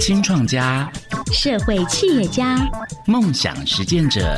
[0.00, 0.90] 新创家、
[1.32, 2.56] 社会企业家、
[3.06, 4.36] 梦想实践者，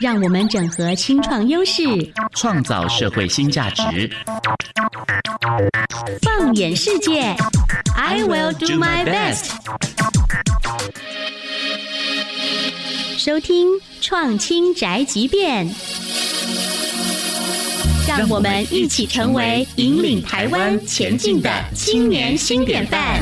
[0.00, 1.82] 让我们整合青创优势，
[2.34, 4.10] 创造社会新价值。
[6.22, 7.34] 放眼世界
[7.96, 9.50] ，I will do my best。
[13.18, 13.68] 收听
[14.00, 15.72] 创青宅急便。
[18.06, 23.20] 让我们一起成为引领台湾前进的青年新典范。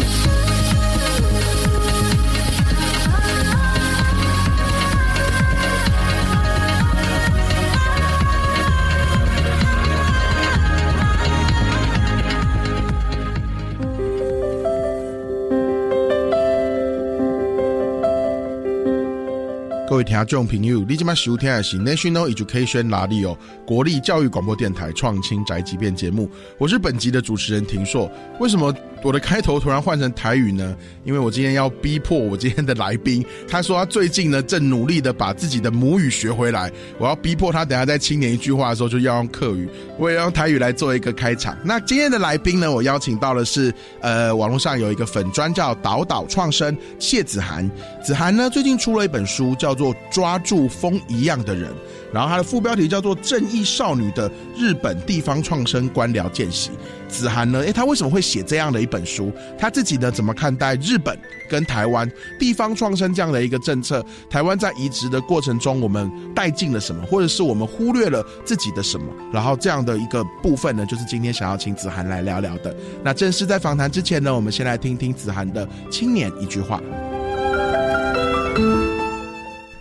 [20.01, 23.37] 位听众朋友，你今麦收听的是 National Education 哪里哦
[23.67, 26.27] 国立教育广播电台创新宅急便节目，
[26.57, 28.11] 我是本集的主持人庭硕。
[28.39, 30.77] 为什么我的开头突然换成台语呢？
[31.05, 41.57] 因为我今天要逼迫我今天的来宾，他说他最近呢正努力的把自己的母语学回来，我要逼迫他等下在青年一句话的时候就要用客语，我也要用台语来做一个开场。
[41.65, 47.69] 那今天的来宾呢，我邀请到的是呃网络上有一个粉专叫岛岛创生谢子涵，
[48.05, 49.75] 子涵呢最近出了一本书叫。
[49.81, 51.71] 做抓住风一样的人，
[52.13, 56.69] 然后它的副标题叫做《正义少女的日本地方创生官僚见习》。
[57.09, 57.61] 子涵呢？
[57.61, 59.33] 诶，他为什么会写这样的一本书？
[59.59, 64.05] 他自己呢怎么看待日本跟台湾地方创生这样的一个政策？
[64.29, 69.07] 台湾在移植的过程中，我们带进了什么，或者是我们忽略了自己的什么？
[69.33, 72.75] 然后这样的一个部分呢，就是今天想要请子涵来聊聊的。
[73.03, 76.81] 那正式在访谈之前呢，我们先来听听子涵的青年一句话。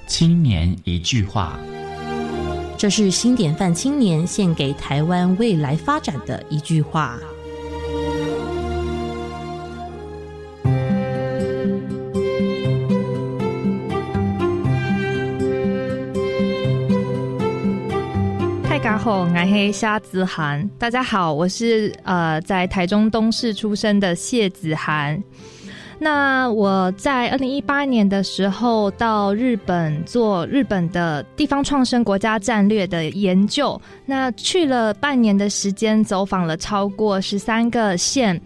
[0.07, 1.59] 青年一句话，
[2.77, 7.17] 这是新典范青年献给台湾未来发展的一句话。
[18.99, 25.21] 太嘎吼，俺黑虾子涵，大家好，我是呃在台中东市出生的谢子涵。
[25.98, 38.39] 那我在二零一八年的时候到日本做日本的地方创生国家战略的研究，那去了半年的时间，走访了超过十三个县，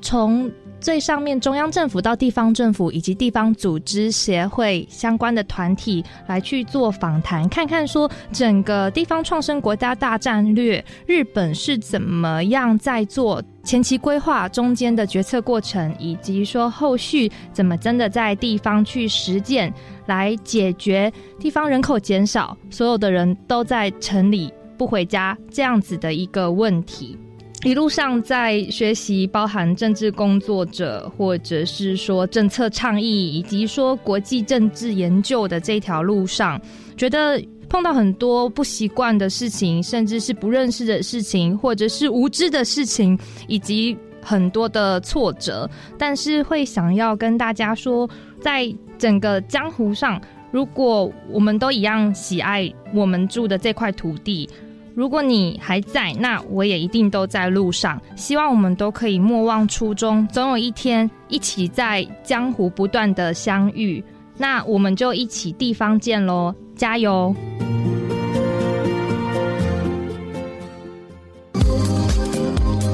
[0.00, 0.50] 从。
[0.82, 19.72] 最上面中央政府到地方政府以及地方组织协会相关的团体来去做访谈，看看说整个地方创生国家大战略，日本是怎么样在做前期规划、中间的决策过程，以及说后续怎么真的在地方去实践，
[20.06, 27.16] 来解决地方人口减少，所有的人都在城里不回家这样子的一个问题。
[27.64, 36.60] 一路上在学习，包含政治工作者，或者是说政策倡议，以及说国际政治研究的这条路上，
[36.96, 45.70] 觉得碰到很多不习惯的事情，甚至是不认识的事情，或者是无知的事情，以及很多的挫折。
[45.96, 50.20] 但是会想要跟大家说，在整个江湖上，
[50.50, 54.50] 如果我们都一样喜爱我们住的这块土地。
[54.94, 58.00] 如果你还在，那我也一定都在路上。
[58.14, 64.04] 希望我们都可以莫忘初衷，总有一天一起在江湖不断的相遇。
[64.36, 67.34] 那我们就一起地方见喽，加油！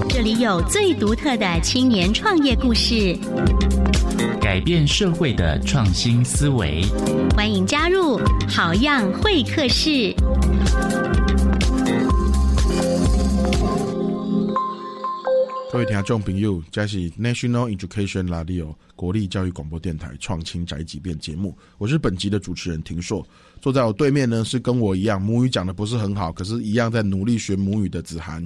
[0.08, 3.16] 这里有最独特的青年创业故事，
[4.40, 6.82] 改变社会的创新思维。
[7.36, 10.14] 欢迎加入好样会客室。
[15.78, 23.24] 各位听众朋友，这是 National Education Radio 国立教育广播电台创新宅急便节目，我是本集的主持人庭硕。
[23.62, 28.44] 坐在我对面呢，是跟我一样母语讲的不是很好，可是一样在努力学母语的子涵。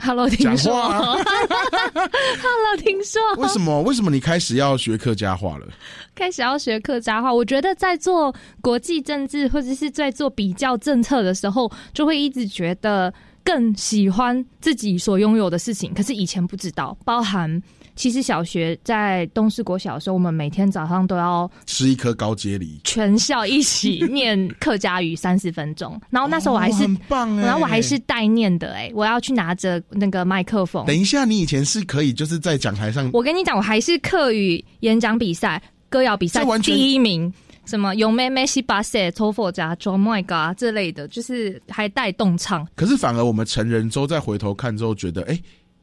[0.00, 0.74] Hello，听说。
[0.90, 3.20] Hello，听说。
[3.36, 3.80] 为什么？
[3.82, 5.68] 为什么你开始要学客家话了？
[6.16, 13.14] 开始要学客家话，我觉得在做国际政治或者是在做比较政策的时候，就会一直觉得。
[13.50, 16.96] 更喜欢自己所拥有的事情，可是以前不知道。
[17.04, 17.60] 包含
[17.96, 26.00] 其实小学在东市国小的时候，我们每天早上都要吃一颗高阶梨，全校一起念客家语三十分钟。
[26.10, 30.86] 然后那时候我还是很棒，然后我还是代念的哎，我要去拿着那个麦克风。
[30.86, 37.32] 等一下，你以前是可以就是在讲台上，我跟你讲，我还是课语演讲比赛、歌谣比赛第一名。
[37.70, 42.66] 什么有妹妹西巴塞、托佛加、j o My God 这类的，就是还带动唱。
[42.74, 45.40] 可是反而我们成人之后再回头看之后，觉得哎，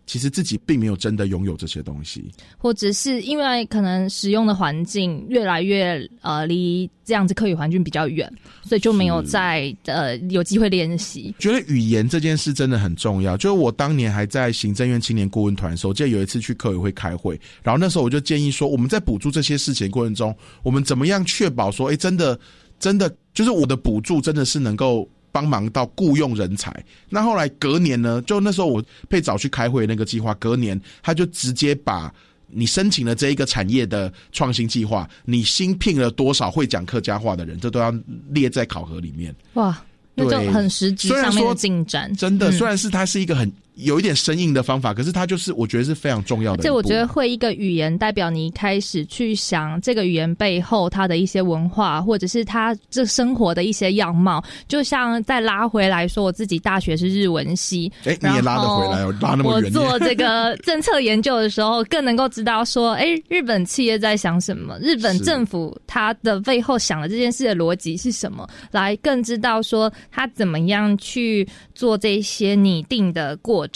[0.08, 8.32] 其实自己并没有真的拥有这些东西，或者是因为可能使用的环境越来越呃离这样子课语环境比较远，
[8.64, 11.36] 所以就没有在呃有机会练习。
[11.38, 13.36] 觉得语言这件事真的很重要。
[13.36, 20.34] 就是我当年还在行政院青年顾问团的时候，记得有一次去课委会开会，然后那时候我就建议说，我们在补助这些事情过程中，
[20.64, 22.40] 我们怎么样确保说，哎，真的
[22.80, 25.06] 真的就是我的补助真的是能够。
[25.38, 28.20] 帮忙到雇佣人才，那后来隔年呢？
[28.24, 32.12] 就那时候我被找去开会那个计划，隔年他就直接把
[32.48, 37.94] 你申请了这一个产业的创新计划，你新聘了多少会讲客家话的人，这都要
[38.30, 39.36] 列在考核里面。
[39.54, 39.80] 哇，
[40.16, 43.52] 那种很实际上面的进展，真的，虽然是它是一个很。
[43.78, 46.64] 有一点生硬的方法，可是它就是我觉得是非常重要的。
[46.64, 54.44] 这我觉得会一个语言代表你开始去想这个语言背后它的一些文化，或者是它这生活的一些样貌。
[54.68, 59.64] 就像再拉回来说，我自己大学是日文系，哎，你也拉得回来，拉那么远。
[59.66, 73.67] 我做这个政策研究的时候，更能够知道说，哎，日本企业在想什么，日本政府它的背后想的这件事的逻辑是什么，来更知道说他怎么样去做这些拟定的过。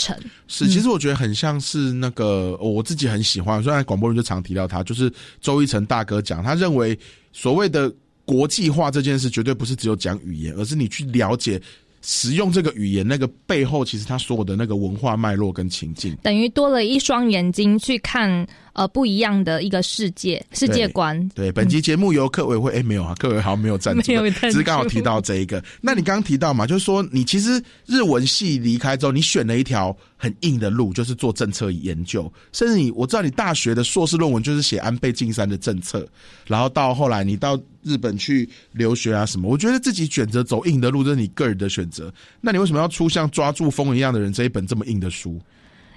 [0.48, 6.98] 是，其实我觉得很像是那个我自己很喜欢，虽然广播人就常提到他，就是周一成大哥讲，他认为
[7.32, 7.92] 所谓的
[8.26, 11.62] 国际化这件事，绝对不是只有讲语言，而是你去了解。
[12.02, 21.30] 使用这个语言，那个背后其实它所有的那个文化脉络跟情境，等于多了一双眼睛去看呃不一样的一个世界世界观。
[21.36, 25.64] 对，本集节目由客委会哎没有啊，客委好像 没有赞助，只是刚好提到这一个。
[25.80, 36.08] 那你刚刚提到嘛，就是说你其实日文系离开之后，你选了一条很硬的路，就是做政策研究，甚至你我知道你大学的硕士论文就是写安倍晋三的政策，
[36.46, 37.60] 然后到后来你到。
[37.84, 39.50] 日本去留学啊什么？
[39.50, 42.14] 我觉得自己选择走硬的路，这是你个人的选择。
[42.40, 45.42] 那你为什么要出像抓住风一样的人这一本这么硬的书？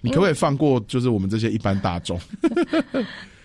[0.01, 2.19] 你可不可以放过就是我们这些一般大众？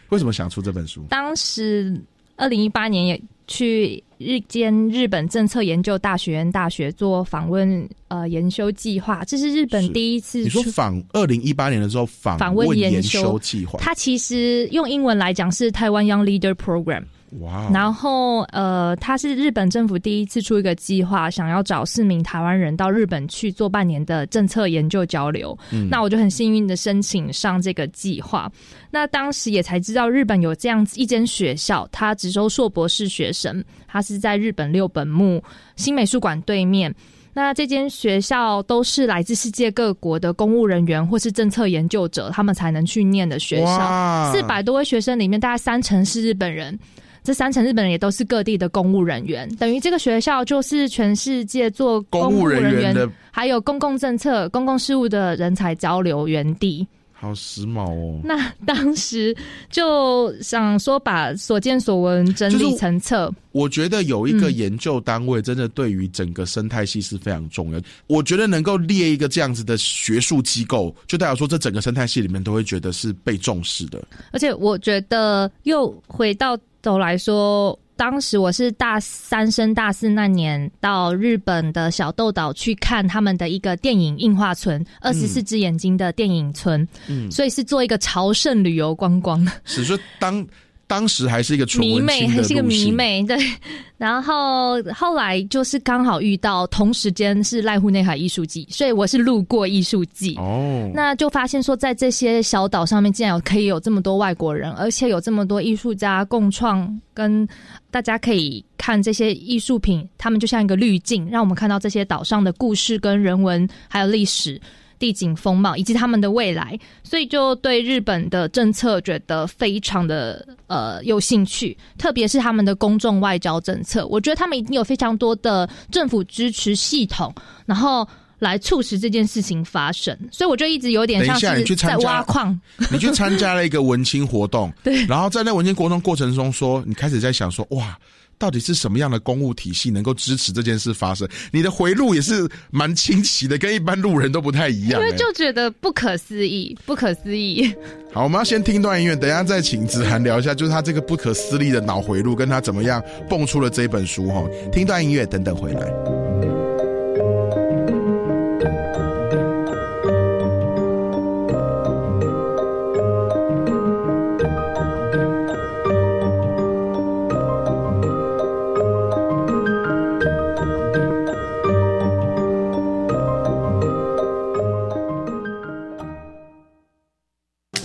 [0.08, 1.06] 为什么想出这本书？
[1.10, 2.02] 当时
[2.38, 10.40] 二零一八年也去日间日本政策研究大学院大学做访问呃研修计划，这是日本第一次。
[10.40, 17.06] 你说访二零一八年的时候访问研修计划，它其实用英文来讲是台湾 Young Leader Program。
[17.42, 17.70] 哇！
[17.72, 25.58] 然后，呃，他是日本政府第一次出一个计划，想要找四名台湾人到日本去做半年的政策研究交流。
[25.72, 28.52] 嗯，那我就很幸运的申请上这个计划。
[28.90, 35.44] 那当时也才知道日本有这样子一间学校，他只收硕博士学生，他是在日本六本木
[35.76, 36.94] 新美术馆对面。
[37.32, 44.32] 那这间学校都是来自世界各国的公务人员或是政策研究者，他们才能去念的学校。
[44.34, 46.78] 四百多位学生里面，大概三成是日本人。
[47.24, 56.88] 这三成日本人也都是各地的公务人员，等于这个学校就是全世界做公务人员的，还有公共政策、公共事务的人才交流园地。
[57.12, 58.22] 好时髦哦！
[58.24, 59.36] 那当时
[59.70, 63.30] 就想说，把所见所闻整理成册。
[63.52, 67.82] 我觉得有一个研究单位，真的对于整个生态系是非常重要。
[68.08, 74.02] 我觉得能够列一个这样子的学术机构，就代表说，这整个生态系里面都会觉得是被重视的。
[74.32, 76.58] 而且，我觉得又回到。
[76.82, 89.46] 头来说，当时我是大三升大四那年到日本的小豆岛去看他们的一个电影映画村，二十四只眼睛的电影村，嗯，所以是做一个朝圣旅游观光。
[89.66, 90.46] 是说当。
[90.90, 93.38] 当时还是一个迷妹，还是一个迷妹，对。
[93.96, 100.90] 然后后来就是刚好遇到同时间是濑户内海艺术季，所以我是路过艺术季哦。
[100.92, 107.48] 那就发现说，在这些小岛上面，竟然有可以有这么多外国人，而且有这么多艺术家共创，跟
[107.92, 114.60] 大家可以看这些艺术品，他们就像一个滤镜，让我们看到这些岛上的故事跟人文，还有历史。
[115.00, 127.34] 地景风貌以及他们的未来，所以就对日本的政策觉得非常的呃有兴趣，特别是他们的公众外交政策，我觉得他们已经有非常多的政府支持系统，
[127.66, 128.08] 然后
[128.40, 130.16] 来促使这件事情发生。
[130.32, 132.60] 所以我就一直有点像是在挖矿。
[132.92, 137.98] 你去参加了一个文青活动， 对，然后在那文青活动过程中，说你开始在想说哇。
[138.40, 141.28] 到底是什么样的公务体系能够支持这件事发生？
[141.52, 145.02] 你的回路也是蛮清奇的，跟一般路人都不太一样。
[145.02, 147.72] 因为就觉得不可思议，不可思议。
[148.14, 154.44] 好，我们要先听段音乐，等下再请子涵聊一下，就是他这个不可思议的脑回路，跟他怎么样蹦出了这本书哈。
[154.72, 156.39] 听段音乐，等等回来。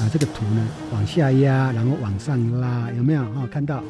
[0.04, 3.22] 啊，这个图呢往下压，然后往上拉，有没有？
[3.22, 3.82] 哦，看到哦。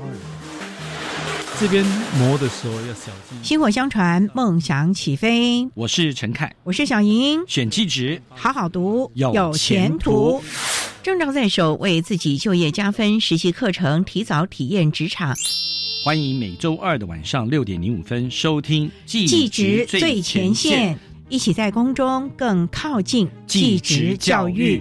[1.58, 1.84] 这边
[2.18, 3.38] 磨的时候要小心。
[3.42, 5.68] 薪火相传，梦想起飞。
[5.74, 7.42] 我是陈凯，我是小莹。
[7.48, 10.40] 选气质，好好读，有前途。
[11.02, 13.20] 正照在手，为自己就业加分。
[13.20, 15.34] 实习课程，提早体验职场。
[16.04, 20.94] 欢迎每周二的晚上六点零五分收听《技职最前线》，
[21.28, 24.80] 一起在宫中更靠近技职教育。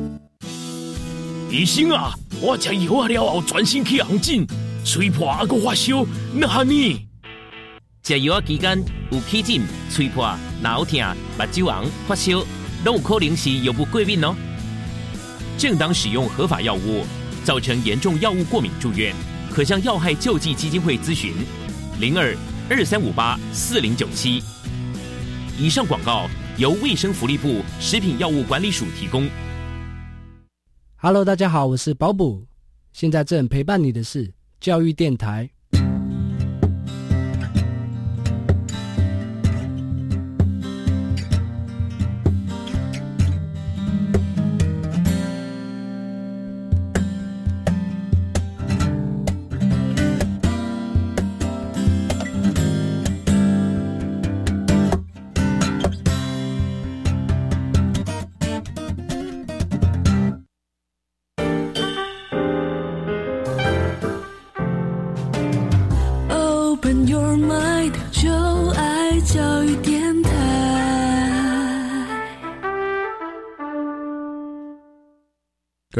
[1.51, 2.13] 医生啊！
[2.41, 4.47] 我食药啊了后，全身去红疹，
[4.85, 7.05] 吹破还佫发烧，那哈呢？
[8.03, 8.81] 食药啊期间
[9.11, 10.97] 有起疹、吹破、脑疼、
[11.37, 12.41] 目睭红、发烧，
[12.85, 14.33] 都有可能是药物过敏哦。
[15.57, 17.05] 正当使用合法药物，
[17.43, 19.13] 造成严重药物过敏住院，
[19.51, 21.33] 可向药害救济基金会咨询：
[21.99, 22.33] 零二
[22.69, 24.41] 二三五八四零九七。
[25.59, 29.29] 以上广告由卫生福利部食品药物管理署提供。
[31.03, 32.45] Hello，大家好，我是保姆。
[32.93, 35.49] 现在正陪伴你的是教育电台。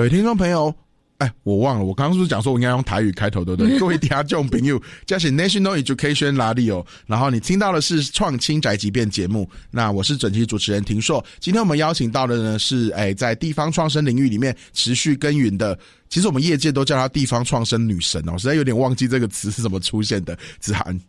[0.02, 0.74] 各位听众朋友，
[1.20, 3.78] 哎，我忘了，我刚刚是不是讲说我应该用台语开头，对不对？
[3.78, 9.48] 各位听众朋友，这是 National Education Radio，然后你听到的是创青宅急便节目。
[9.70, 15.78] 那我是整期主持人庭硕，今天我们邀请到的呢是哎，在地方创生领域里面持续耕耘的，
[16.10, 20.36] 其实我们业界都叫她地方创生女神哦，实在有点忘记这个词是怎么出现的。
[20.60, 21.00] 子涵，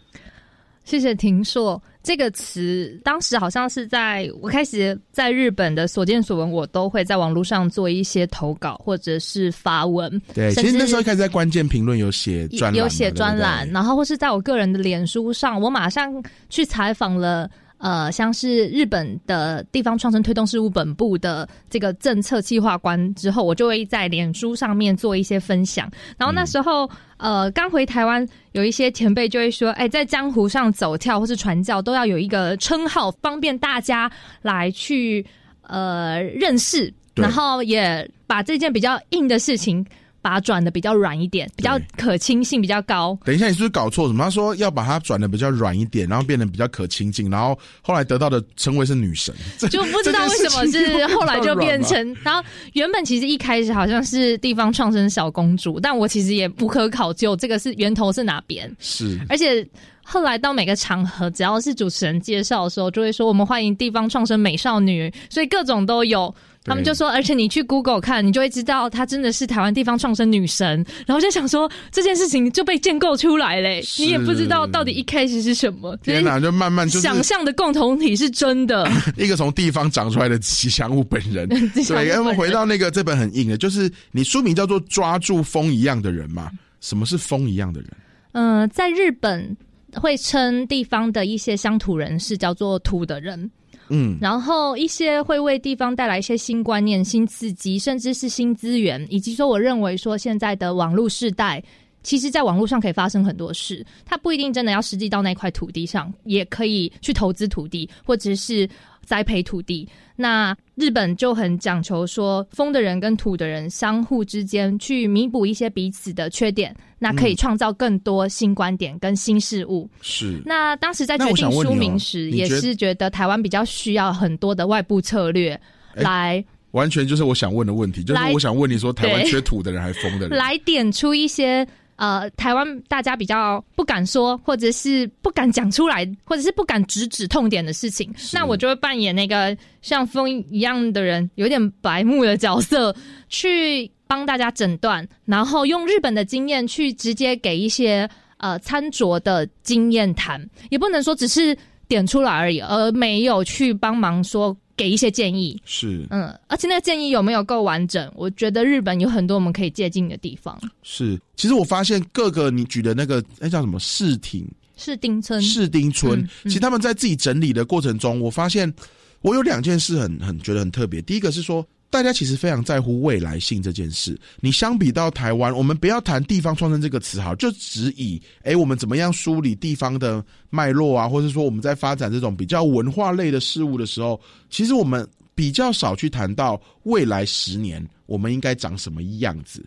[0.85, 1.81] 谢谢庭硕。
[2.03, 10.21] 这个词当时好像是在我开始在日本的所见所闻，我都会在网络上做一些投稿或者是发文。
[10.35, 16.21] 对，其实那时候开始在关键评论有写专有写专栏，然后或是在我个人的脸书上，我马上
[16.51, 17.49] 去采访了。
[17.83, 25.91] 呃，像是日本的地方创生推动事务本部的这个政策计划官之后，我就会在脸书上面做一些分享。
[26.17, 34.09] 然后那时候，呃，刚回台湾，有一些前辈就会说：“哎，在江湖上走跳或是传教，都要有一个称号，方便大家
[34.43, 35.27] 来去
[35.62, 39.85] 呃认识，然后也把这件比较硬的事情。”
[40.23, 43.19] 把它转的比较软一点，比较可亲性比较高。
[43.25, 44.23] 等一下，你是不是搞错什么？
[44.23, 49.35] 他说要把它转的比较软一点，然后变得比较可亲近，然后后来得到的称谓是女神，
[49.69, 52.17] 就不知道为什么是 后来就变成。
[52.23, 52.43] 然后
[52.75, 58.73] 原本其实一开始好像是地方创生小公主，但我其实也不可考究这个是源头是哪边。
[58.79, 59.67] 是，而且
[60.05, 66.33] 后来到每个场合，只要是主持人介绍的时候，就会说我们欢迎地方创生美少女，所以各种都有。
[66.64, 70.85] 他们就说，而且你去 Google 看，你就会知道她真的是台湾地方创生女神。
[71.07, 75.97] 然后就想说，这件事情就被建构出来嘞，你也不知道到底一开始是什么。
[75.99, 78.88] 天哪，就慢慢就想象的共同体是真的。
[79.19, 81.49] 一个从地方长出来的吉祥物本人。
[81.88, 86.50] 对，我们回到那个这本很硬的，就是你书名叫做《抓住风一样的人》嘛？
[86.81, 87.90] 什么是风一样的人？
[88.33, 89.57] 嗯，在日本
[89.95, 93.50] 会称地方的一些乡土人士叫做土的人。
[93.93, 101.63] 嗯，然后一些会为地方带来一些新观念、新刺激，甚至是新资源，以及说，我认为说现在的网络时代，
[102.03, 108.69] 其实在网络上可以发生很多事，它不一定真的要实际到那块土地上，也可以去投资土地，或者是。
[109.05, 109.87] 栽培土地，
[110.23, 119.91] 那日本就很讲求说，风的人跟土的人相互之间去弥补一些彼此的缺点，那可以创造更多新观点跟新事物。
[120.00, 120.41] 是。
[120.47, 125.61] 那当时在决定书名时，也是觉得台湾比较需要很多的外部策略
[125.95, 126.43] 来。
[126.71, 130.38] 完全就是我想问的问题，就是我想问你说，台湾缺土的人还是风的人？
[130.38, 142.95] 来点出一些呃，台湾大家比较不敢说，或者是不敢讲出来，或者是不敢直指痛点的事情，那我就会扮演那个像风一样的人，有点白目的角色，
[143.29, 148.09] 去帮大家诊断，然后用日本的经验去直接给一些
[148.39, 151.57] 呃餐桌的经验谈，也不能说只是
[151.87, 154.57] 点出来而已，而没有去帮忙说。
[154.83, 158.12] 给一些建议是，嗯，而且那个建议有没有够完整？
[158.17, 160.61] 我觉得日本有很多我们可以借鉴的地方。
[160.83, 164.45] 是，其实我发现各个你举的那个，那叫什么市町
[164.77, 168.75] 市町村市町村，其实他们在自己整理的过程中，我发现
[169.21, 171.01] 我有两件事很很觉得很特别。
[171.03, 171.65] 第一个是说。
[171.93, 174.19] 大家其实非常在乎未来性这件事。
[174.41, 184.19] 你相比到台湾，我们不要谈地方创生这个词好，就只以哎，我们怎么样梳理地方的脉络啊，或者说我们在发展这种比较文化类的事物的时候，
[184.49, 189.63] 其实我们比较少去谈到未来十年我们应该长什么样子。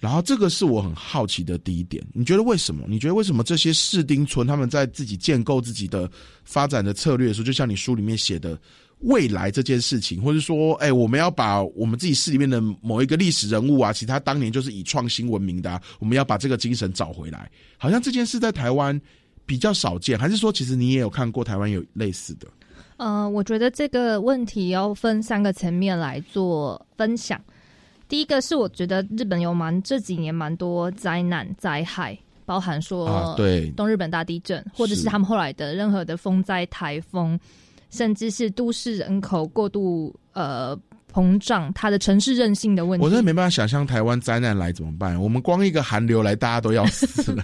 [0.00, 2.02] 然后这个是我很好奇的第一点。
[2.14, 2.86] 你觉得为什么？
[2.88, 6.10] 你觉得为什么这些士丁村他们在自己建构自己的
[6.44, 8.58] 发展的策略的时候，就像你书里面写的？
[9.00, 17.48] 未来这件事情，或者说，哎，我们要把我们自己市里面的某一个历史人物啊，其他当年就是以创新闻名的，我们要把这个精神找回来。
[17.76, 19.00] 好像这件事在台湾
[19.46, 22.48] 比较少见，还是说，其实你也有看过台湾有类似的？
[22.96, 27.40] 呃，我觉得这个问题要分三个层面来做分享。
[28.08, 37.38] 第一个是，我觉得日本有蛮这几年蛮多灾难灾害，包含说对东日本大地震，或者是他们后来的任何的风灾、台风。
[37.90, 40.78] 甚至是都市人口过度呃
[41.12, 45.20] 膨胀，它的城市韧性的问题，我真的没办法想象台湾灾难来怎么办。
[45.20, 47.42] 我们光一个寒流来，大家都要死了，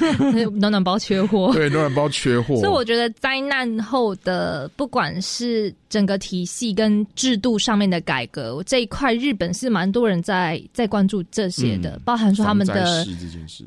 [0.58, 2.56] 暖暖包缺货， 对，暖暖包缺货。
[2.56, 5.72] 所以我觉得灾难后的不管是。
[5.92, 13.04] 整个体系跟制度上面的改革这一块，日本是蛮多人在在关注这些的，包含说他们的，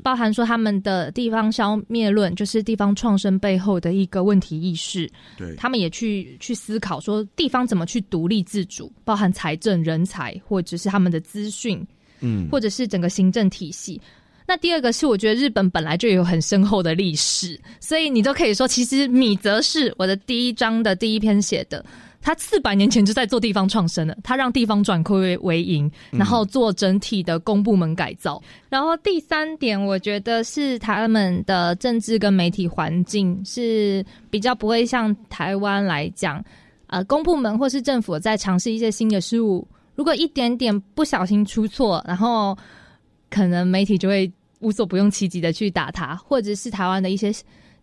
[0.02, 5.08] 包含说他们的地方消灭论，就是地方创生背后的一个问题意识。
[5.36, 11.86] 对，他们也去去思考说地方怎么去独立自主，包含财政、人才，或者是他们的资讯，
[12.20, 14.00] 嗯，或者是整个行政体系。
[14.48, 21.84] 那第二个是，我觉得日本本来就有很深厚的历史，所以你都可以说，其实米泽是我的第一章的第一篇写的。
[22.22, 28.42] 他四百年前就在做地方创生了，他让地方转亏为盈，然后做整体的公部门改造。
[28.68, 36.44] 然后第三点，我觉得是他们的政治跟媒体环境是比较不会像台湾来讲，
[36.86, 42.56] 呃，公部门或是政府在尝试一些新的事物，如果一点点不小心出错，然后
[43.30, 47.32] 可能媒体就会无所不用其极的去打他，或者是台湾的一些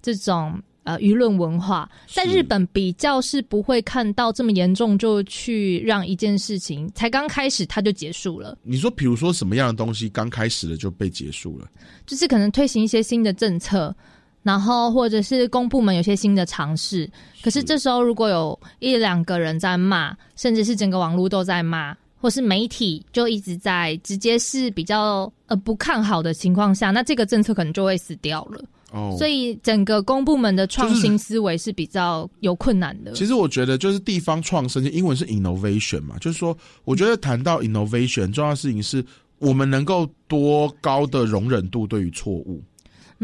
[0.01, 0.61] 这种。
[0.85, 8.57] 呃，舆论文化在日本比较是不会看到这么严重，就去让一件事情才刚开始它就结束了。
[8.63, 11.69] 你说，比如说什么样的东西刚开始了就被结束了？
[12.05, 13.95] 就是可能推行一些新的政策，
[14.43, 17.09] 然后或者是公部门有些新的尝试，
[17.41, 28.61] 可是这时候如果有一两个人在骂，甚至是整个网络都在骂，或是媒体就一直在直接是比较呃不看好的情况下，那这个政策可能就会死掉了。
[28.91, 33.13] 哦，所以整个公部门的创新思维是比较有困难的。
[33.13, 39.03] 其实我觉得，就是地方创生，英文是 innovation 嘛，就是说，我觉得谈到 innovation，重要的事情是
[39.39, 42.61] 我们能够多高的容忍度对于错误。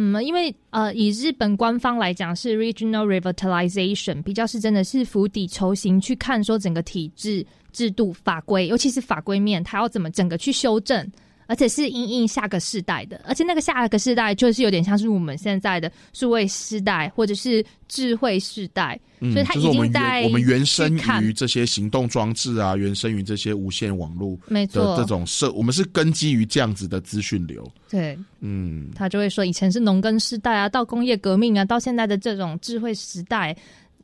[0.02, 11.06] 嗯，因为呃，以日本官方来讲是 regional revitalization，比较是真的是釜底抽薪去看说整个体制、制度、法规，尤其是法规面，它要怎么整个去修正。
[11.50, 24.96] 而且是因应下个世代的，而且那个下个世代就是有点像是我们现在的数位时代或者是智慧时代，所以它已经在我们原生于这些行动装置啊，原生于这些无线网络没错。
[24.96, 27.68] 这种设，我们是根基于这样子的资讯流。
[27.90, 33.58] 对，嗯，他就会说以前是农耕时代啊，到工业革命啊，到现在的这种智慧时代，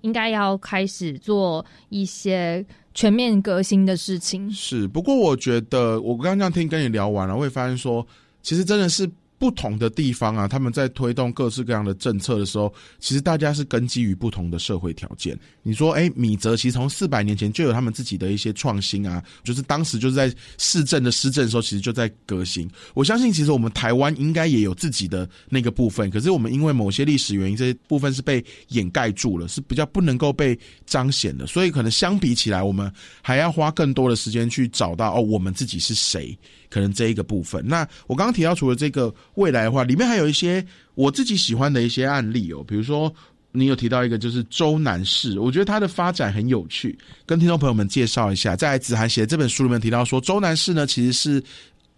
[0.05, 2.65] 应该要开始做一些。
[2.97, 8.07] 全面革新的事情是，不过我觉得我刚刚这样听跟你聊完了，会发现说，
[8.41, 9.05] 其实真的是。
[9.37, 15.37] 不同的地方啊，他们在推动各式各样的政策的时候，其实大家是根基于不同的社会条件。
[15.61, 22.69] 你说，哎，米泽其实从四百年前就有他们自己的一些创新啊，就是当时就是在市政的施政的时候，其实就在革新。
[22.93, 31.45] 我相信，其实我们台湾应该也有自己的那个部分，可是我们因为某些历史原因，这些部分是被掩盖住了，是比较不能够被彰显的。
[31.45, 36.37] 所以，可能相比起来，我们还要花更多的时间去找到哦，我们自己是谁。
[36.67, 43.13] 可能这一个部分，那我刚刚提到除了这个未来的话，里面还有一些我自己喜欢的一些案例哦，比如说
[43.51, 51.43] 你有提到一个就是周南市，我觉得它的发展很有趣，跟听众朋友们介绍一下，在子涵写的这本书里面提到说，周南市呢其实是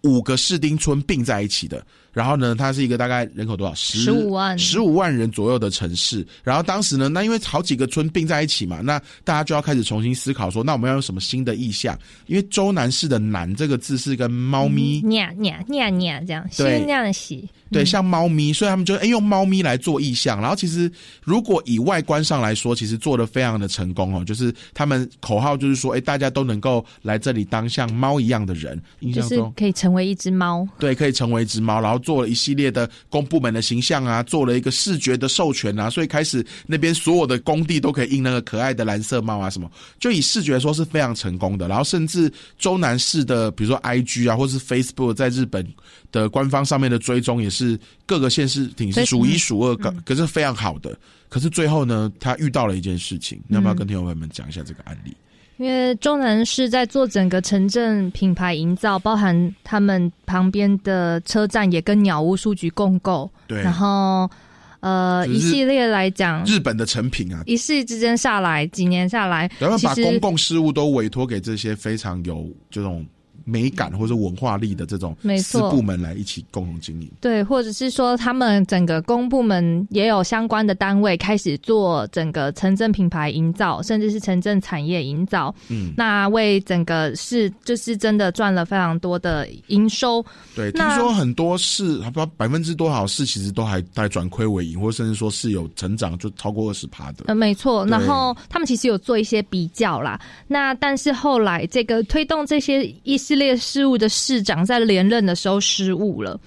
[0.02, 3.74] 五个士町村并在一起的，然后呢，它是一个大概人口多少？
[3.74, 6.26] 十五万，十五万人左右的城市。
[6.42, 11.98] 然后当时呢，那因为好几个村并在一起嘛，那大家就要开始重新思考说，那我们要用什么新的意象？
[12.26, 17.48] 因为周南市的“南”这个字是跟猫咪 nha nha nha nha 这样，是那样洗。
[17.70, 20.40] 对，像猫咪，所以他们就哎用猫咪来做意象。
[20.40, 20.90] 然后其实
[21.22, 24.24] 如果以外观上来说，其实做的非常的成功哦。
[24.24, 30.66] 就是他们口号就是说，哎，大家都能够来这里当像猫一样的人，印象中可以成为一只猫。
[30.78, 31.80] 对，可以成为一只猫。
[31.80, 39.70] 然后做了一系列的公部门的形象啊，做了一个视觉的授权啊，所以开始那边所有的工地都可以印那个可爱的蓝色猫啊什么。
[39.98, 41.68] 就以视觉说是非常成功的。
[41.68, 45.66] 然后甚至周南市的，比如说 IG 啊，或是 Facebook 在日本
[46.10, 48.28] 的官方上面的追踪也是各个。
[48.28, 50.96] 县市挺是数一数二高，可是非常好的。
[51.28, 55.12] 可是最后呢，他遇到了一件事情，要不要跟听众朋友们讲一下这个案例？
[55.56, 63.28] 因为中南市在做整个城镇品牌营造，包含他们旁边的车站也跟鸟屋书局共购。
[63.48, 64.30] 对，然后
[64.78, 73.04] 呃，一系列来讲，日本的成品啊，一系之间下来，几年下来，然后把公共事务都委托给这些非常有这种。
[73.48, 85.54] 美感或者文化力的这种私部门来一起共同经营，对，或者是说他们整个公部门也有相关的单位开始做整个城镇品牌营造，甚至是城镇产业营造。
[85.68, 90.22] 嗯，那为整个市就是真的赚了非常多的营收。
[90.54, 97.24] 对，听说很多市，不知道百分之多少市其实都还在转亏为盈，或甚至说是有成长，就超过二十趴的。
[97.28, 97.86] 呃，没错。
[97.86, 100.20] 然后他们其实有做一些比较啦。
[100.46, 103.37] 那但是后来这个推动这些一些。
[103.38, 106.38] 列事务的市长在连任的时候失误了。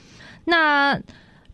[0.43, 0.99] 那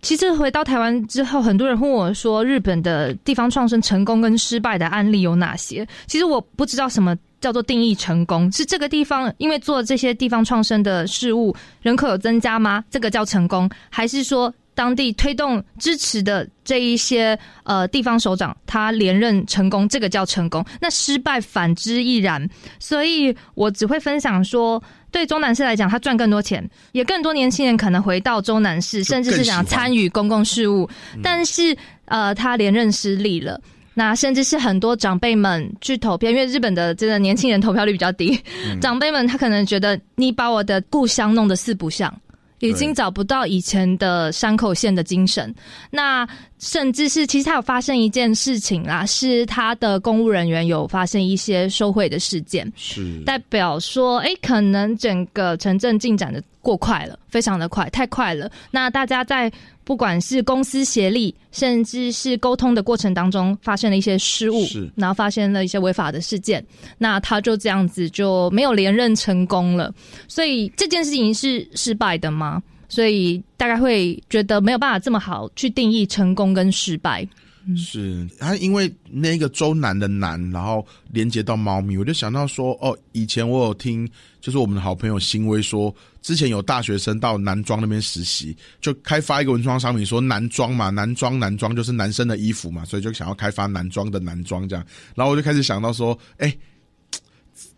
[0.02, 5.88] 其实回到台湾之后，很多人问我说，日本的地方创生成功跟失败的案例有哪些？
[6.08, 12.84] 其实我不知道什么叫做定义成功，是这个地方因为做这些地方创生的事物，人口有增加吗？
[12.89, 14.54] 这个叫成功，还是说？
[14.78, 20.63] 当地推动支持的这一些呃地方首长，他连任成功，这个叫成功。
[20.80, 22.47] 那失败反之亦然。
[22.78, 24.80] 所以我只会分享说，
[25.17, 30.88] 对中南市来讲，他赚更多钱，也更多年轻人可能回到中南市，甚至是想参与公共事务。
[31.23, 31.75] 但是
[32.06, 33.60] 呃，他连任失利了。
[33.95, 38.39] 那甚至是很多长辈们去投票，因为日本的这个年轻人投票率比较低，
[38.80, 42.13] 长辈们他可能觉得你把我的故乡弄得四不像。
[42.60, 45.53] 已经找不到以前的山口县的精神，
[45.91, 46.27] 那
[46.60, 58.52] 甚至是其实他有发生一件事情啦，是他的公务人员有发生一些受贿的事件，是代表说，哎，可能整个城镇进展的过快了，非常的快，太快了。
[58.72, 59.52] 那大家在。
[59.88, 64.65] 不管是公司协力，甚至是沟通的过程当中，发生了一些失误，
[64.96, 66.62] 然后发生了一些违法的事件，
[66.98, 69.89] 那他就这样子就没有连任成功了。
[70.28, 72.62] 所以这件事情是失败的吗？
[72.89, 77.28] 所以大概会觉得没有办法这么好去定义成功跟失败。
[77.76, 96.58] 是他因为那个周南的南，然后连接到猫咪，我就想到说，哦，以前我有听，就是我们的好朋友新威说，之前有大学生到男装那边实习，就开发一个文创商品，说男装嘛，男装男装就是男生的衣服嘛，所以就想要开发男装的男装这样，然后我就开始想到说，哎，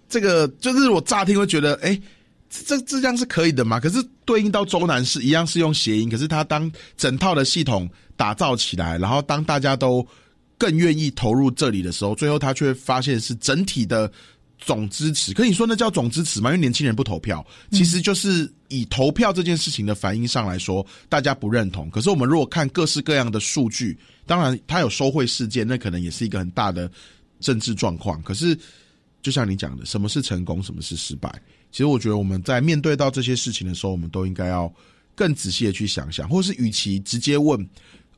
[0.08, 2.00] 这个就是我乍听会觉得，哎。
[2.50, 3.80] 这这样是可以的嘛？
[3.80, 10.06] 可是对应到周南是一样是用谐音，可是他当整套的系统打造起来，然后当大家都
[10.58, 14.12] 更愿意投入这里的时候，最后他却发现是整体的
[14.58, 15.34] 总支持。
[15.34, 16.50] 可你说那叫总支持吗？
[16.50, 21.90] 因为年轻人不投票，其实就是以投票这件事情的反应上来说，大家不认同。
[21.92, 26.92] 可是我们如果看各式各样的数据，当然他有收贿事件，那可能也是一个很大的
[27.40, 28.22] 政治状况。
[28.24, 28.58] 可是
[29.22, 31.32] 就像你讲的，什么是成功，什么是失败？
[31.72, 34.72] 其实我觉得我们在面对到这些事情的时候，我们都应该要
[35.16, 37.68] 更仔细的去想想，或是与其直接问，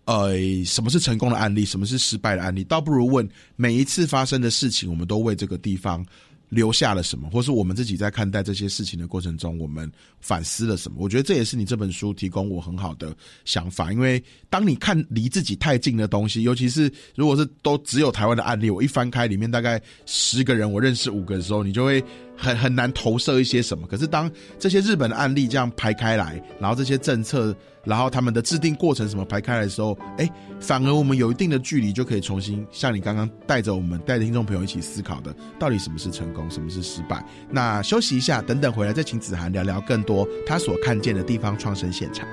[0.06, 0.34] 呃，
[0.66, 6.06] 什么是成功的案例，什么是失败的案例，倒不如问每一次发生的事情，我们都为这个地方。
[6.52, 10.98] 留下了什么，或是我们自己在看待这些事情的过程中，我们反思了什么？
[11.00, 13.94] 我觉得这也是你这本书提供我很好的想法。
[13.94, 22.04] 因为当你看离自己太近的东西，尤其是如果是都只有台湾的案例，我一翻开里面大概十个人，我认识五个的时候，你就会
[22.42, 23.88] 很很难投射一些什么。
[23.88, 27.56] 可是当这些日本的案例这样排开来，然后这些政策。
[27.84, 37.26] 然后他们的制定过程什么排开来的时候，哎，反而我们有一定的距离，就可以重新像你刚刚带着我们带着听众朋友一起思考的，到底什么是成功，什么是失败。
[37.50, 42.28] 那休息一下，等等回来再请子涵聊聊更多他所看见的地方创生现场。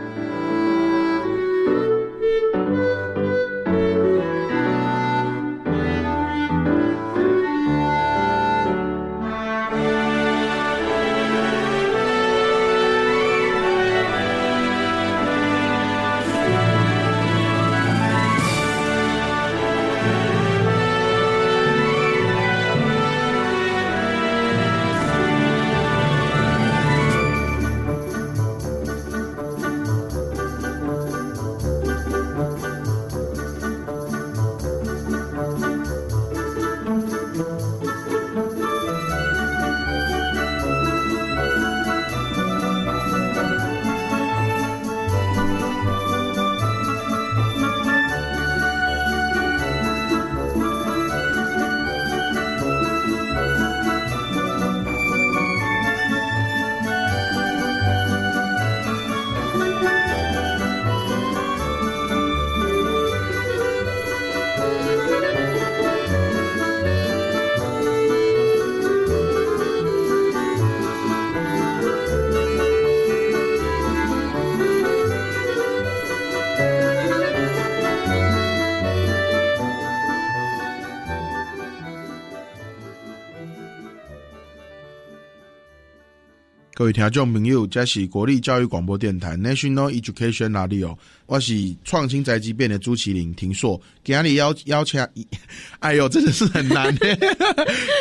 [86.78, 95.04] 各位听众朋友，这是国立教育广播电台 National Education Radio，我是创新宅急便的朱麒麟，听说今日邀邀请，
[95.80, 96.96] 哎呦，真的是很难。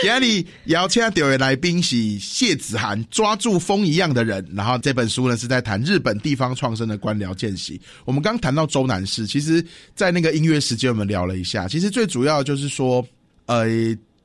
[0.04, 4.48] 今日邀请到的来宾是谢子涵，抓住风一样的人。
[4.54, 7.82] 然后这本书呢是在谈日本地方创生的官僚见习。
[8.06, 13.04] 我们刚谈到周南市，其实，在那个音乐时间我们聊了一下，其实最主要就是说，
[13.48, 13.66] 呃，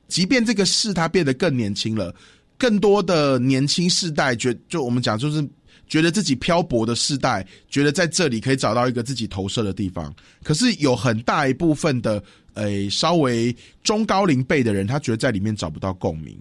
[0.08, 2.14] 即便这个市它变得更年轻了。
[2.62, 5.44] 更多的年轻世代觉，就我们讲，就是
[5.88, 10.14] 觉得自己漂泊的世代，觉得在这里可以找到一个自己投射的地方。
[10.44, 12.22] 可是有很大一部分的，
[12.54, 16.38] 诶，稍微中高龄辈的人，他觉得在里面找不到共鸣。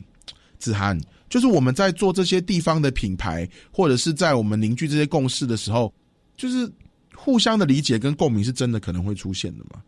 [0.60, 0.95] 子涵，
[1.27, 5.91] 就是我们在做这些地方的品牌，或者是在我们凝聚这些共识的时候，
[6.38, 6.71] 就是
[7.15, 9.81] 互相的理解跟共鸣，是真的可能会出现的吗？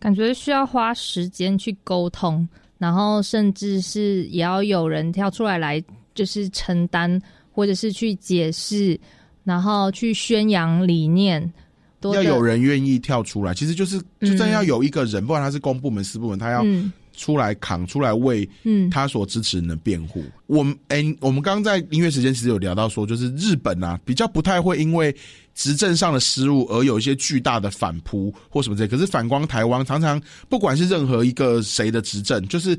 [0.00, 2.48] 感觉需要花时间去沟通。
[2.82, 5.80] 然后，甚至是也要有人跳出来来，
[6.16, 8.98] 就是承担，或者是去解释，
[9.44, 11.40] 然后去宣扬理念。
[12.02, 16.66] 要有人愿意跳出来，其实就是，就真要有一个人，不管他是公部门、私部门，他要
[17.12, 18.48] 出来扛出来为
[18.90, 20.24] 他所支持人的辩护。
[20.48, 25.14] 我们哎，我们刚刚在音乐时间其实有聊到说，就是日本啊，比较不太会因为。
[25.54, 32.78] 执政上的失误而有一些巨大的反扑或什么之类，可是反观台湾，常常不管是任何一个谁的执政，就是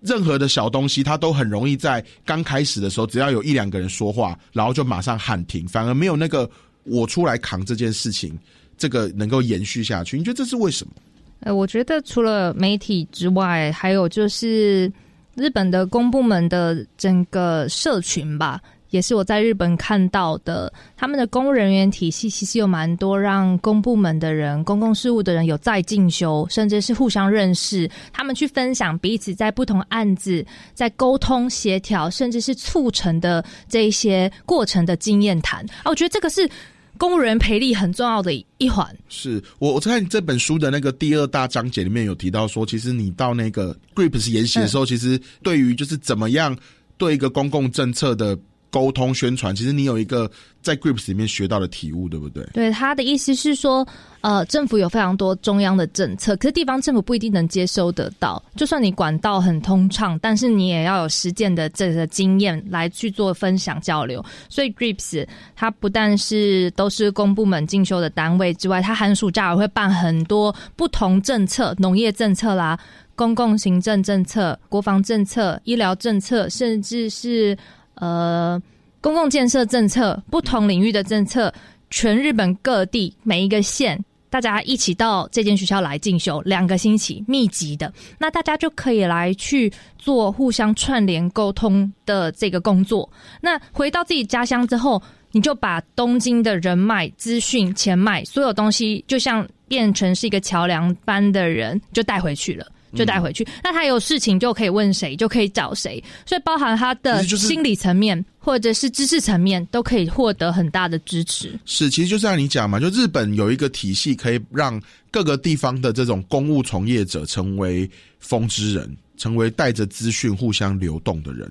[0.00, 6.48] 任何的小东西，它都很容易在刚开始的时候，只要有一两个人说话，然后就马上喊停，反而没有那个
[6.84, 8.38] 我出来扛这件事情，
[8.78, 10.16] 这个能够延续下去。
[10.16, 10.92] 你觉得这是为什么？
[11.40, 14.90] 呃，我觉得除了媒体之外，还有就是
[15.34, 18.60] 日本的公部门的整个社群吧。
[18.96, 36.48] 也是我在日本看到的，他们的公务人员体系其实有蛮多让公部门的人、公共事务的人有在进修，甚至是互相认识，他们去分享彼此在不同案子在沟通协调，甚至是促成的这一些过程的经验谈啊，我觉得这个是
[36.96, 38.88] 公务人培力很重要的一环。
[39.10, 46.56] 是我我在看这本书的那个第二大章节里面有提到说，其实你到那个 GRIPS 研习的时候，其实对于就是怎么样
[46.96, 48.38] 对一个公共政策的。
[48.70, 52.44] 沟通宣传，其实你有一个在 Grips 里面学到的体悟，对不对？
[52.52, 53.86] 对，他的意思是说，
[54.20, 58.42] 呃，政府有非常多中央的政策，可是地方政府不一定能接收得到。
[58.54, 64.22] 就算你管道很通畅，但是你也要有实践的这个经验来去做分享交流。
[64.48, 72.78] 所以 Grips 它不但是都是公部门进修的单位之外，它寒暑假也会办很多不同政策，农业政策啦、
[73.14, 77.56] 公共行政政策、国防政策、医疗政策，甚至是。
[77.96, 78.60] 呃，
[79.00, 81.52] 公共建设政策，不同领域的政策，
[81.90, 93.08] 全日本各地每一个县，大家一起到这间学校来进修两个星期，密集的，那大家就可以来去做互相串联沟通的这个工作。
[93.40, 102.66] 那回到自己家乡之后，你就把东京的人脉、资讯、钱脉，所有东西，就像变成是一个桥梁般的人，就带回去了。
[102.96, 111.58] 就带回去，那他有事情就可以问谁，就可以找谁，所以包含他的心理层面或者是知识层面，都可以获得很大的支持。
[111.64, 114.80] 是，其实就像你讲嘛，就日本有一个体系，可以让
[115.10, 121.50] 各个地方的这种公务从业者成为风之人，成为带着资讯互相流动的人。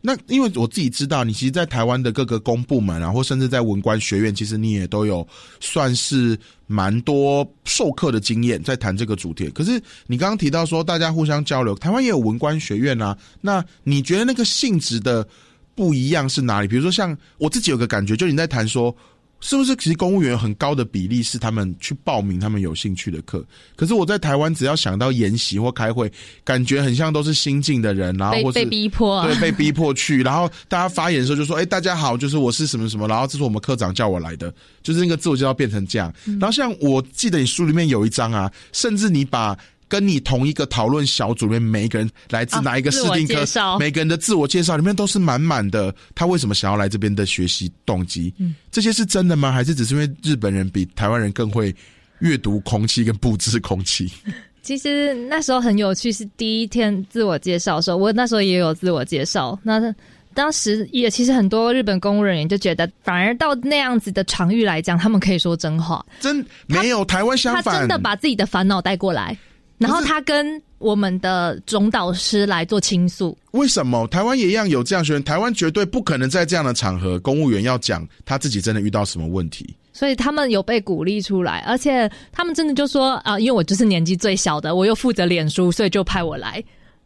[0.00, 5.26] 那因为我自己知道，你其实，在台湾的各个公部门啊，或甚至在文官学院，其实你也都有
[5.60, 9.48] 算是蛮多授课的经验，在谈这个主题。
[9.50, 13.16] 可是你刚刚提到说，大家互相交流，台湾也有文官学院啊。
[13.40, 15.26] 那你觉得那个性质的
[15.74, 16.68] 不一样是哪里？
[16.68, 18.94] 比如说，像我自己有个感觉，就你在谈说。
[19.40, 23.44] 是不是其实公务员很高的比例是他们去报名他们有兴趣的课？
[23.74, 26.10] 可是我在台湾，只要想到研习或开会，
[26.44, 30.22] 感觉很像都是新进的人，然后或是被逼迫，对，被逼迫去。
[30.22, 36.12] 然后大家发言的时候就说：“哎，大家好，就是我是什么什么。”然后这是我们科长叫我来的，就是那个自我介绍变成这样。
[36.38, 39.56] 然后像我记得你书里面有一章啊，甚至你把。
[39.90, 43.44] 跟你同一个讨论小组里面，每一个人来自哪一个试定科，
[43.78, 45.92] 每个人的自我介绍里面都是满满的。
[46.14, 48.32] 他为什么想要来这边的学习动机？
[48.38, 49.50] 嗯，这些是真的吗？
[49.50, 51.74] 还是只是因为日本人比台湾人更会
[52.20, 54.10] 阅读空气跟布置空气？
[54.62, 59.58] 其实那时候很有趣，是第一天自我介绍的时候，我那时候也有自我介绍。
[59.62, 59.92] 那
[60.34, 66.04] 当时也其实很多日本公务人员就觉得，反而到那样子的场域来讲，他们可以说真话。
[66.20, 69.36] 真没有台湾相反，他真的把自己的烦恼带过来。
[69.80, 73.36] 然后他跟我们的总导师来做倾诉。
[73.52, 75.24] 为什么台湾也一样有这样学员？
[75.24, 79.74] 台湾绝对不可能在这样的场合，公务员要讲他自己真的遇到什么问题。
[79.92, 86.62] 所以他们有被鼓励出来，而且他们真的就说啊，因为我就是年纪最小的，我又负责脸书，所以就派我来。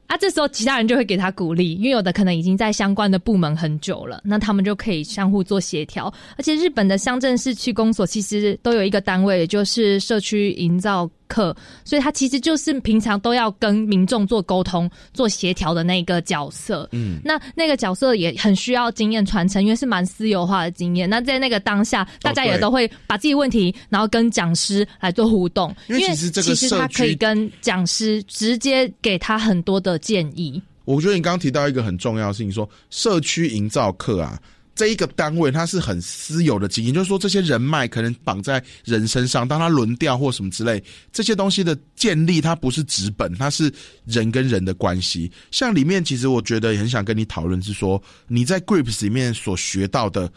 [0.07, 6.13] 啊，这时候其他人就会给他鼓励，因为有的可能已经在相关的部门很久了，那他们就可以相互做协调。
[6.37, 16.89] 而且日本的乡镇市区公所其实都有一个单位，也就是社区营造课，所以他其实就是平常都要跟民众做沟通、做协调的那个角色。
[16.93, 21.11] 嗯，那那个角色也很需要经验传承，因为是蛮私有化的经验。
[21.11, 29.99] 那在那个当下，大家也都会把自己问题，然后跟讲师来做互动，因为其实这个其实他可以跟讲师直接给他很多的。
[30.05, 34.39] 建议，我觉得你刚刚提到一个很重要的事情，说社区营造课啊，
[34.75, 40.83] 这一个单位它是很私有的经营，就是说这些人脉可能绑在人身上，当他轮调或什么之类，
[41.13, 43.73] 这些东西的建立，它不是纸本，它是
[44.05, 45.31] 人跟人的关系。
[45.51, 50.31] 像里面，其实我觉得也很想跟你讨论，是说你在 Grips 里面所学到的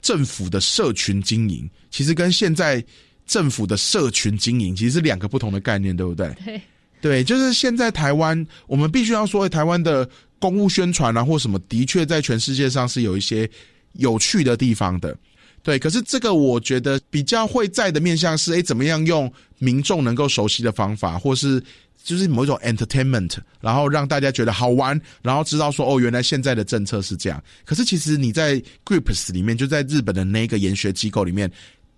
[0.00, 2.84] 政府的社群经营，其实跟现在
[3.26, 6.34] 政府的社群经营其实是两个不同的概念，对不对？
[6.44, 6.60] 对。
[7.00, 13.46] 对，就是现在台湾，我们必须要说，台湾的公务宣传啊，或什么，的确在全世界上是有一些
[13.94, 15.16] 有趣的地方的。
[15.62, 21.62] 对，可是这个我觉得比较会在的面向是，哎，怎么样用民众能够熟悉的方法，或是
[22.02, 27.42] 就是某一种 entertainment，然后让大家觉得好玩，然后知道说，哦，原来现在的政策是这样。
[27.64, 31.50] 可是其实你在 Grips 里面，就在日本的那个研学机构里面。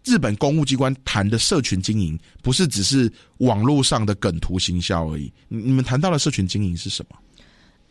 [0.08, 5.32] 日本公务机关谈的社群经营，不是只是网络上的梗图行销而已。
[5.48, 7.16] 你们谈到的社群经营是什么？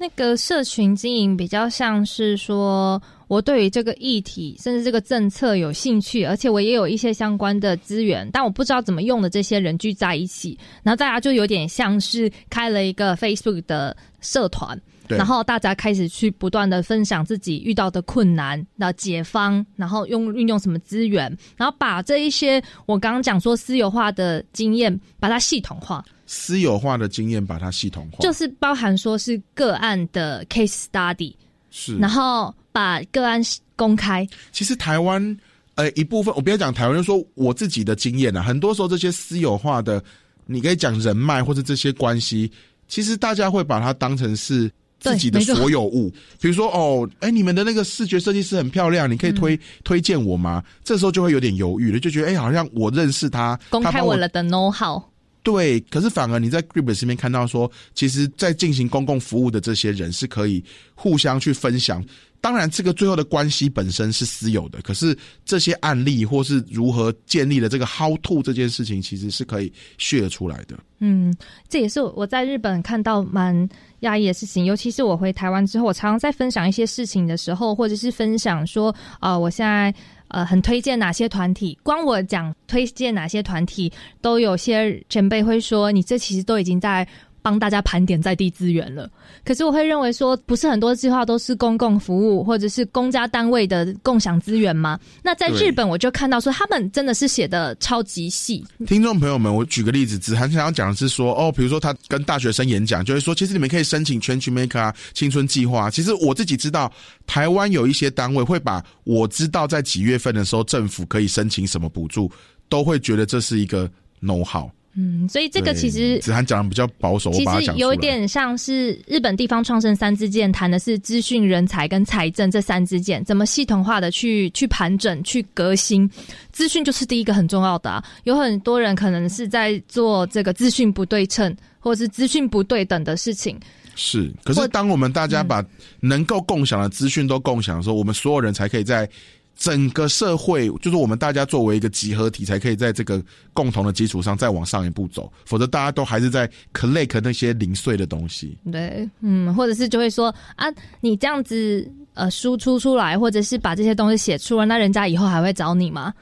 [0.06, 14.80] 那个社群经营比较像是说，我对于这个议题甚至这个政策有兴趣，而且我也有一些相关的资源，但我不知道怎么用的这些人聚在一起，然后大家就有点像是开了一个 Facebook 的社团。
[15.08, 26.04] 然后大家开始去不断的分享自己遇到的困难的解方，然后用运用什么资源，然后把这一些我刚刚讲说私有化的经验，把它系统化。
[26.26, 31.36] 私有化的经验把它系统化，就是包含说是个案的 case study，
[31.70, 33.40] 是，然后把个案
[33.76, 34.28] 公开。
[34.52, 35.38] 其实台湾
[35.76, 40.04] 呃一部分，我不要讲台湾，就说我自己的经验啊，很多时候这些私有化的，
[40.48, 42.52] 你可以讲人脉或者这些关系，
[42.88, 44.72] 其实大家会把它当成是。
[45.00, 46.10] 自己的所有物，
[46.42, 50.64] 比如说哦，哎，你们的那个视觉设计师很漂亮，你可以推推荐我吗？
[50.84, 55.02] 这时候就会有点犹豫了，就觉得哎，好像我认识他，公开我了的 know how。
[55.44, 60.64] 对，可是反而你在 Grip 这边看到说，其实，在进行公共服务的这些人是可以
[60.96, 62.04] 互相去分享。
[62.42, 70.78] 当然，这个最后的关系本身是私有的，可是这些案例或是如何建立的这个 how to 这件事情，其实是可以 share 出来的。
[71.00, 71.36] 嗯，
[71.68, 73.68] 这也是我在日本看到蛮
[74.02, 79.94] 压抑的事情，尤其是我回台湾之后，我常常在分享一些事情的时候，或者是分享说，啊，我现在
[80.28, 87.08] 呃很推荐哪些团体，光我讲推荐哪些团体，都有些前辈会说，你这其实都已经在。
[87.46, 89.08] 帮大家盘点在地资源了，
[89.44, 95.00] 可是我会认为说，不是很多计划都是公共服务或者是公家单位的共享资源吗？
[95.22, 98.66] 那在日本我就看到说，他们真的是写的超级细。
[98.88, 105.88] 听众朋友们，我举个例子，子涵想要讲的是说，哦，比如说他跟大学生演讲，就是说，其实你们可以申请全 e Maker 啊，青春计划。
[105.92, 106.92] 其实我自己知道，
[107.28, 112.28] 台湾有一些单位会把我知道在几月份的时候政府可以申请什么补助，
[112.70, 113.88] 都会觉得这是一个
[114.20, 114.68] no 好。
[114.98, 126.10] 嗯，所以这个其实子涵讲的比较保守，其实有点像是日本地方创生三支箭，谈的是资讯、人才跟财政这三支箭，怎么系统化的去去盘整、去革新。
[126.54, 133.60] 资讯就是第一个很重要的啊，有很多人可能是在做这个资讯不对称或者是资讯不对等的事情。
[133.96, 135.62] 是，可是当我们大家把
[136.00, 139.10] 能够共享的资讯都共享的时候，我们所有人才可以在。
[139.56, 148.58] 整个社会就是我们大家作为一个集合体，才可以在这个共同的基础上再往上一步走，否则大家都还是在 collect 那些零碎的东西。
[148.72, 150.68] 对，嗯，或者是就会说啊，
[151.00, 156.14] 你这样子呃输出出来，或者是把这些东西写出来，那人家以后还会找你吗？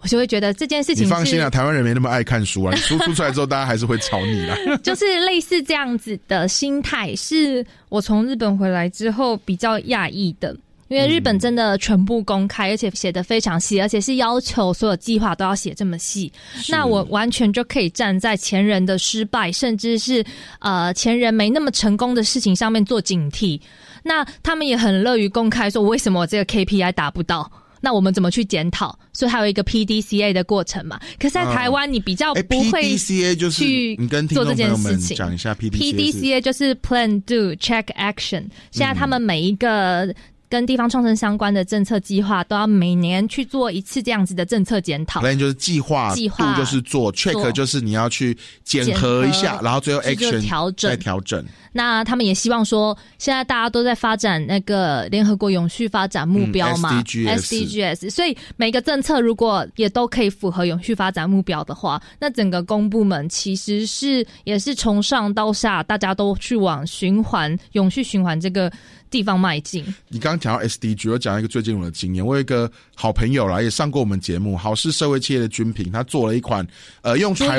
[0.00, 4.78] 我就会觉得这件事情，你放心啊，台湾人没那么爱看书啊， 输出出来之后，大家还是会找你的。
[4.78, 10.56] 就是类似这样子的心态，是我从日本回来之后比较讶异的。
[10.88, 16.32] 因为日本真的全部公开，而且写的非常细，而且是要求所有计划都要写这么细。
[16.68, 20.24] 那我完全就可以站在前人的失败，甚至是
[20.60, 23.60] 呃前人没那么成功的事情上面做警惕。
[24.02, 27.50] 那他们也很乐于公开说，为什么我这个 KPI 达不到？
[27.80, 28.98] 那我们怎么去检讨？
[29.12, 30.98] 所以还有一个 PDCA 的过程嘛。
[31.16, 38.46] 可是，在台湾你比较不会 PDCA 就是去你跟做这件事情讲一下 PDCA 就是 Plan Do Check Action。
[38.72, 40.12] 现在他们每一个
[40.48, 45.20] 跟地方创生相关的政策计划，都要每年去做一次这样子的政策检讨。
[45.20, 51.44] 那就是计划，计划就是做 check，就是你要去检核一下，然后最后 action 调整再调整。
[51.72, 68.72] 那他们也希望说，现在大家都在发展那个联合国永续发展目标嘛，SDGs，所以每个政策如果也都可以符合永续发展目标的话，那整个公部门其实是也是从上到下，大家都去往循环永续循环这个。
[69.10, 69.84] 地方迈进。
[70.08, 72.24] 你刚刚讲到 SDG，我讲一个最近我的经验。
[72.24, 76.66] 我有一个好朋友啦，也上过我们节目，好事社会企业的军品，他做了一款
[77.02, 77.58] 呃用台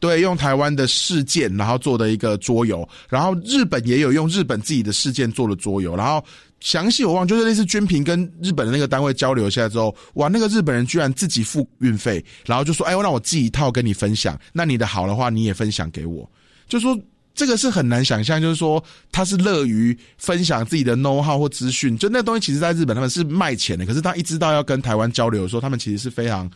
[0.00, 2.88] 对用台湾的事件，然后做的一个桌游。
[3.08, 5.96] 然后日本也有用日本自己的事件做的桌游。
[5.96, 6.24] 然后
[6.60, 16.28] 详细我忘，就是类似军品跟日本的那个单位交流一下来之后，哇，那个日本人居然自己付运费，然后就说：“哎，我让我寄一套跟你分享，那你的好的话你也分享给我。”
[16.68, 16.98] 就说。
[17.38, 18.82] 这个是很难想象，就是说
[19.12, 26.50] 他是乐于分享自己的 know how 或资讯，就那东西其实在日本他们是卖钱的，可是他一知道要跟台湾交流的时候，他们其实是非常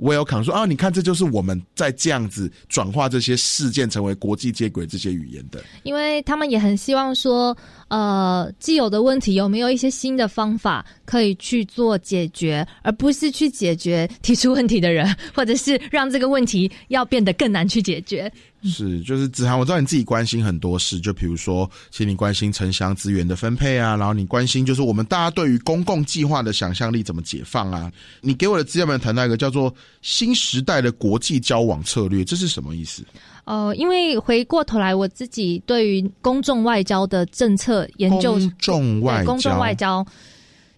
[0.00, 7.56] welcome，说啊，你看这就是我们在这样子转化这些事件成为国际接轨这些语言的，因为他们也很希望说。
[7.88, 18.32] 呃，既有的问题有没有一些新的方法可以去做解决，而不是去解决提出问题的人，或者是让这个问题要变得更难去解决？
[18.64, 27.92] 是，就是子涵，我知道你自己关心很多事，就比如说，其实你关心城乡资源的分配啊，然后你关心就是我们大家对于公共计划的想象力怎么解放啊？
[28.20, 33.04] 你给我的资料里面谈到一个叫做新时代的国际交往策略，这是什么意思？
[33.44, 40.06] 呃，因为回过头来，我自己对于公众外交的政策研究，公众外交，公众外交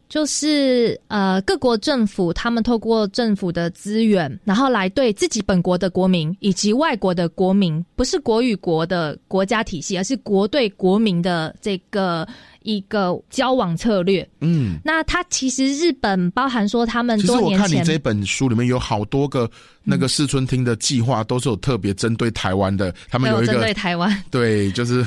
[0.08, 12.26] 就是呃，各国政府他们透过政府的资源，然后来对自己本国的国民以及外国的国民，不是国与国的国家体系，而是国对国民的这个。
[12.66, 19.48] 一个交往策略，嗯，那它其实日本包含说他们多年前，我看你这本书里面有好多个
[19.84, 25.06] 那个四春厅的计划，都是有特别针对台湾的，他们有一个针对台湾，对，就是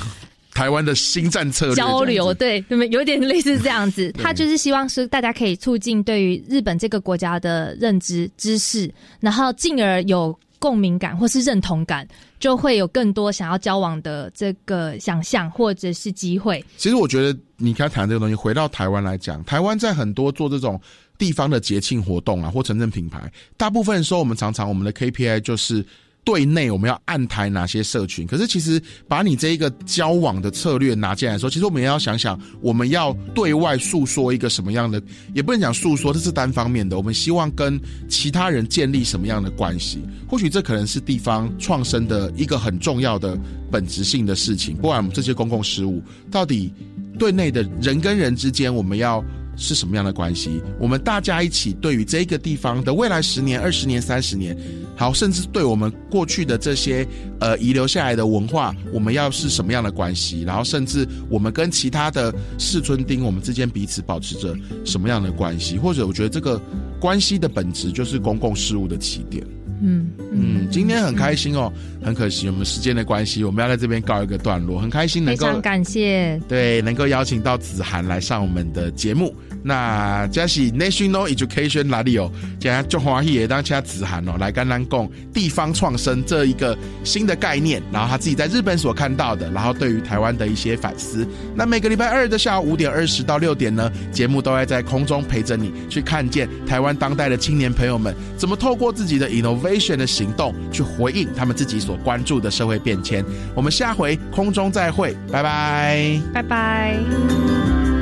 [0.53, 10.37] 台湾的新战策略交流，对，对，有点类似这样子， 他就是希望是大家可以促进对于日本这个国家的认知知识，然后进而有。
[10.61, 12.05] 共鸣感或是认同感，
[12.37, 16.61] 就会有更多想要交往的这个想象或者是机会。
[16.75, 20.77] 其实我觉得，你刚谈这个东西，回到台湾来讲，台湾在很多做这种
[21.17, 25.81] 地方的节庆活动啊，或城镇品牌，大部分时候我们常常我们的 KPI 就是。
[26.23, 28.27] 对内我们要暗台哪些社群？
[28.27, 35.01] 可是其实把你这一个交往的策略拿进来说，其实我们也要想想，我们要对外诉说一个什么样的，
[35.33, 36.97] 也不能讲诉说，这是单方面的。
[36.97, 39.99] 我们希望跟其他人建立什么样的关系？
[40.27, 43.35] 或许这可能是地方创生的一个很重要的
[43.71, 44.75] 本质性的事情。
[44.75, 46.71] 不管我们这些公共事务，到底
[47.17, 49.23] 对内的人跟人之间，我们要。
[49.59, 50.61] 是什么样的关系？
[50.79, 54.57] 我们大家一起对于这个地方的未来十年、二十年、三十年，
[54.95, 57.05] 好，甚至对我们过去的这些
[57.39, 60.43] 呃遗留下来的文化，我们要是什么样的关系？
[60.43, 64.55] 然后，甚至我们跟其他的世尊丁，我们之间彼此保持着
[64.85, 65.77] 什么样的关系？
[65.77, 66.59] 或者，我觉得这个
[66.99, 69.45] 关系的本质就是公共事务的起点。
[69.81, 70.09] 嗯
[70.41, 71.71] 嗯，今天很开心哦，
[72.01, 74.79] 很可惜我们时间的关系，我们要在这边告一个段落。
[74.79, 79.35] 很开心能够非常感谢，对，能够邀请到子涵来上我们的节目。
[79.63, 91.27] 那这是 National Education Radio，今天就欢喜也当请子涵哦来跟咱讲地方创生这一个新的概念，然后他自己在日本所看到的，然后对于台湾的一些反思。
[91.55, 103.23] 那每个礼拜二的下午五点二十到六点呢，节目都会在空中陪着你去看见台湾当代的青年朋友们怎么透过自己的 innovation 的行动去回应他们自己所关注的社会变迁。
[103.55, 107.98] 我们下回空中再会，拜拜，拜拜。